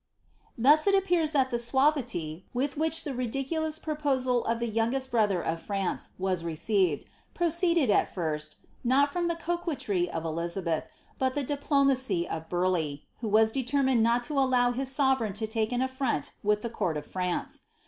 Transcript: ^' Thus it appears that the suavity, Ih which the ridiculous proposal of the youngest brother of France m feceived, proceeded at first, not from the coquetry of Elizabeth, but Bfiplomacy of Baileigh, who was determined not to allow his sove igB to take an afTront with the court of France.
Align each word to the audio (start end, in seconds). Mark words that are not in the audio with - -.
^' 0.01 0.03
Thus 0.57 0.87
it 0.87 0.95
appears 0.95 1.31
that 1.31 1.51
the 1.51 1.59
suavity, 1.59 2.47
Ih 2.59 2.67
which 2.75 3.03
the 3.03 3.13
ridiculous 3.13 3.77
proposal 3.77 4.43
of 4.45 4.57
the 4.57 4.65
youngest 4.65 5.11
brother 5.11 5.43
of 5.43 5.61
France 5.61 6.13
m 6.19 6.25
feceived, 6.25 7.03
proceeded 7.35 7.91
at 7.91 8.11
first, 8.11 8.55
not 8.83 9.11
from 9.13 9.27
the 9.27 9.35
coquetry 9.35 10.09
of 10.09 10.25
Elizabeth, 10.25 10.85
but 11.19 11.35
Bfiplomacy 11.35 12.25
of 12.27 12.49
Baileigh, 12.49 13.01
who 13.19 13.27
was 13.27 13.51
determined 13.51 14.01
not 14.01 14.23
to 14.23 14.39
allow 14.39 14.71
his 14.71 14.89
sove 14.89 15.19
igB 15.19 15.35
to 15.35 15.45
take 15.45 15.71
an 15.71 15.81
afTront 15.81 16.31
with 16.41 16.63
the 16.63 16.69
court 16.71 16.97
of 16.97 17.05
France. 17.05 17.61